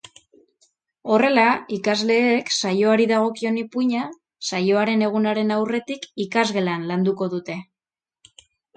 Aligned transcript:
Horrela, 1.15 1.43
ikasleek 1.77 2.49
saioari 2.55 3.07
dagokion 3.13 3.61
ipuina 3.65 4.09
saioaren 4.49 5.07
egunaren 5.11 5.57
aurretik 5.61 6.11
ikasgelan 6.29 6.93
landuko 6.95 7.33
dute. 7.39 7.63